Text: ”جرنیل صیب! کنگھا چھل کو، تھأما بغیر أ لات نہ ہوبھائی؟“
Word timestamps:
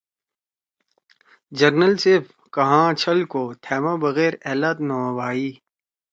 ”جرنیل 1.57 1.93
صیب! 2.01 2.23
کنگھا 2.53 2.83
چھل 3.01 3.19
کو، 3.31 3.43
تھأما 3.63 3.93
بغیر 4.03 4.33
أ 4.51 4.53
لات 4.59 4.77
نہ 4.87 4.95
ہوبھائی؟“ 5.01 5.49